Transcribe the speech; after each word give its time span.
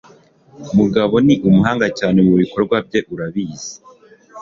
Mugabo 0.77 1.15
ni 1.25 1.35
umuhanga 1.47 1.87
cyane 1.99 2.17
mubikorwa 2.27 2.75
bye, 2.85 2.99
urabizi. 3.13 3.73